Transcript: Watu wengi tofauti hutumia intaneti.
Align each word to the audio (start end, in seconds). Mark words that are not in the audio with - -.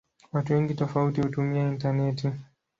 Watu 0.31 0.53
wengi 0.53 0.73
tofauti 0.73 1.21
hutumia 1.21 1.67
intaneti. 1.67 2.29